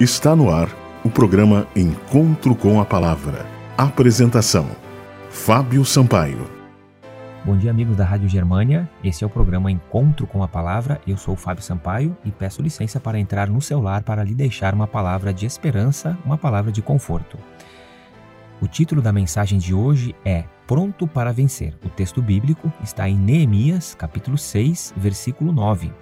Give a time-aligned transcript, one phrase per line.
[0.00, 0.68] Está no ar
[1.04, 3.46] o programa Encontro com a Palavra.
[3.78, 4.66] Apresentação:
[5.30, 6.50] Fábio Sampaio.
[7.44, 8.90] Bom dia, amigos da Rádio Germânia.
[9.04, 11.00] Esse é o programa Encontro com a Palavra.
[11.06, 14.34] Eu sou o Fábio Sampaio e peço licença para entrar no seu lar para lhe
[14.34, 17.38] deixar uma palavra de esperança, uma palavra de conforto.
[18.60, 21.74] O título da mensagem de hoje é Pronto para Vencer.
[21.84, 25.92] O texto bíblico está em Neemias, capítulo 6, versículo 9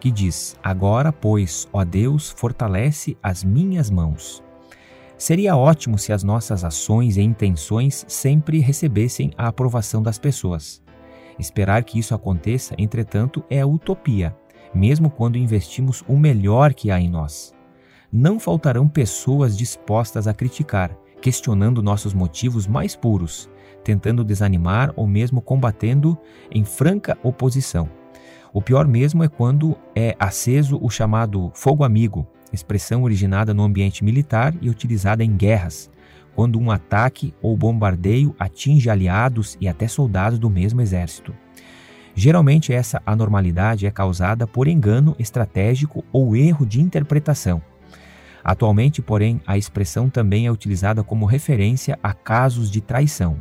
[0.00, 4.42] que diz: Agora, pois, ó Deus, fortalece as minhas mãos.
[5.16, 10.80] Seria ótimo se as nossas ações e intenções sempre recebessem a aprovação das pessoas.
[11.38, 14.36] Esperar que isso aconteça, entretanto, é utopia,
[14.72, 17.52] mesmo quando investimos o melhor que há em nós.
[18.12, 23.50] Não faltarão pessoas dispostas a criticar, questionando nossos motivos mais puros,
[23.82, 26.16] tentando desanimar ou mesmo combatendo
[26.50, 27.97] em franca oposição.
[28.52, 34.02] O pior mesmo é quando é aceso o chamado fogo amigo, expressão originada no ambiente
[34.02, 35.90] militar e utilizada em guerras,
[36.34, 41.34] quando um ataque ou bombardeio atinge aliados e até soldados do mesmo exército.
[42.14, 47.62] Geralmente, essa anormalidade é causada por engano estratégico ou erro de interpretação.
[48.42, 53.40] Atualmente, porém, a expressão também é utilizada como referência a casos de traição.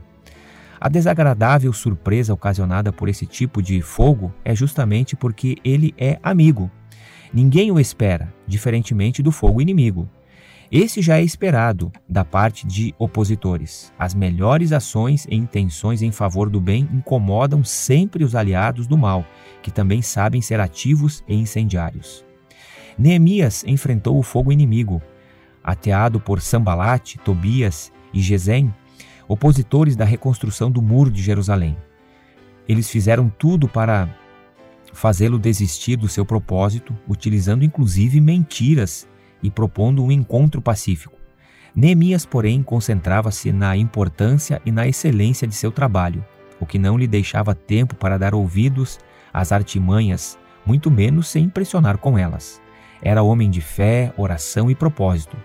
[0.80, 6.70] A desagradável surpresa ocasionada por esse tipo de fogo é justamente porque ele é amigo.
[7.34, 10.10] Ninguém o espera, diferentemente do fogo inimigo.
[10.72, 13.94] Esse já é esperado da parte de opositores.
[13.98, 19.26] As melhores ações e intenções em favor do bem incomodam sempre os aliados do mal,
[19.62, 22.26] que também sabem ser ativos e incendiários.
[22.98, 25.02] Neemias enfrentou o fogo inimigo.
[25.64, 28.74] Ateado por Sambalate, Tobias e Gesem,
[29.28, 31.78] opositores da reconstrução do Muro de Jerusalém.
[32.68, 34.10] Eles fizeram tudo para
[34.94, 39.08] fazê-lo desistir do seu propósito, utilizando inclusive mentiras
[39.42, 41.18] e propondo um encontro pacífico.
[41.76, 46.26] Neemias, porém, concentrava-se na importância e na excelência de seu trabalho,
[46.60, 49.00] o que não lhe deixava tempo para dar ouvidos
[49.32, 52.60] às artimanhas, muito menos se impressionar com elas.
[53.02, 55.38] Era homem de fé, oração e propósito.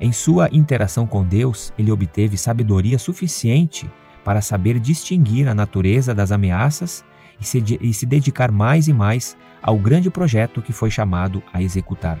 [0.00, 3.90] Em sua interação com Deus, ele obteve sabedoria suficiente
[4.24, 7.04] para saber distinguir a natureza das ameaças
[7.40, 11.62] e se, e se, dedicar mais e mais ao grande projeto que foi chamado a
[11.62, 12.20] executar.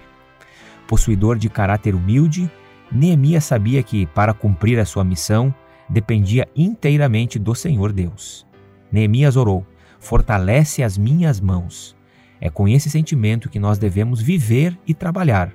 [0.88, 2.50] Possuidor de caráter humilde,
[2.90, 5.54] Neemias sabia que, para cumprir a sua missão,
[5.88, 8.46] dependia inteiramente do Senhor Deus.
[8.90, 9.66] Neemias orou:
[10.00, 11.96] Fortalece as minhas mãos.
[12.40, 15.52] É com esse sentimento que nós devemos viver e trabalhar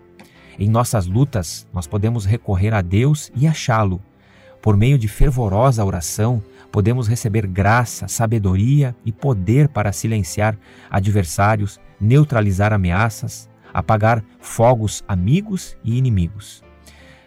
[0.60, 4.02] em nossas lutas, nós podemos recorrer a Deus e achá-lo.
[4.62, 6.42] Por meio de fervorosa oração,
[6.72, 10.58] podemos receber graça, sabedoria e poder para silenciar
[10.90, 16.64] adversários, neutralizar ameaças, apagar fogos amigos e inimigos.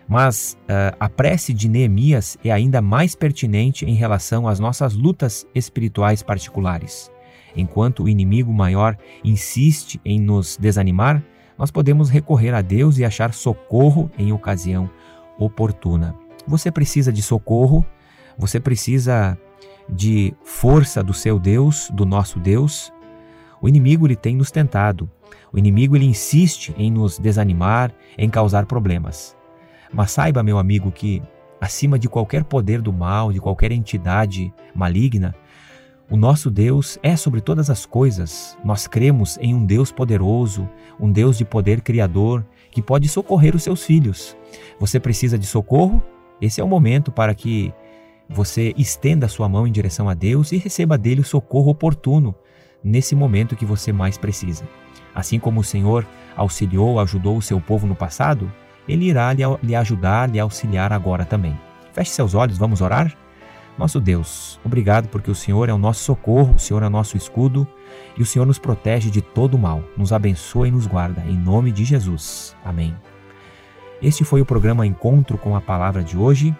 [0.09, 5.47] Mas uh, a prece de Neemias é ainda mais pertinente em relação às nossas lutas
[5.55, 7.11] espirituais particulares.
[7.57, 11.23] Enquanto o inimigo maior insiste em nos desanimar,
[11.59, 14.91] nós podemos recorrer a Deus e achar socorro em ocasião
[15.39, 16.15] oportuna.
[16.47, 17.85] Você precisa de socorro,
[18.39, 19.39] você precisa
[19.89, 22.93] de força do seu Deus, do nosso Deus.
[23.61, 25.11] O inimigo ele tem nos tentado.
[25.53, 29.37] O inimigo ele insiste em nos desanimar, em causar problemas.
[29.93, 31.23] Mas saiba, meu amigo, que
[31.61, 35.35] acima de qualquer poder do mal, de qualquer entidade maligna,
[36.09, 38.57] o nosso Deus é sobre todas as coisas.
[38.65, 40.69] Nós cremos em um Deus poderoso,
[41.01, 44.37] um Deus de poder criador, que pode socorrer os seus filhos.
[44.79, 46.01] Você precisa de socorro?
[46.41, 47.73] Esse é o momento para que
[48.29, 52.35] você estenda sua mão em direção a Deus e receba dele o socorro oportuno
[52.85, 54.65] nesse momento que você mais precisa.
[55.13, 56.07] Assim como o Senhor
[56.37, 58.53] auxiliou, ajudou o seu povo no passado,
[58.89, 61.59] ele irá lhe ajudar, lhe auxiliar agora também.
[61.93, 63.17] Feche seus olhos, vamos orar?
[63.79, 67.15] Nosso Deus, obrigado porque o Senhor é o nosso socorro, o Senhor é o nosso
[67.17, 67.67] escudo
[68.17, 69.83] e o Senhor nos protege de todo mal.
[69.97, 71.23] Nos abençoa e nos guarda.
[71.27, 72.57] Em nome de Jesus.
[72.65, 72.97] Amém.
[74.01, 76.57] Este foi o programa Encontro com a Palavra de hoje.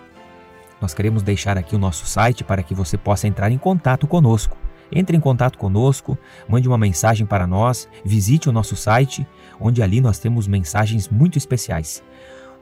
[0.81, 4.57] Nós queremos deixar aqui o nosso site para que você possa entrar em contato conosco.
[4.93, 6.19] Entre em contato conosco,
[6.49, 9.27] mande uma mensagem para nós, visite o nosso site,
[9.59, 12.03] onde ali nós temos mensagens muito especiais.